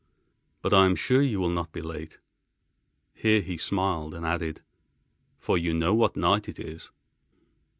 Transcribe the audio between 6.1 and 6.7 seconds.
night it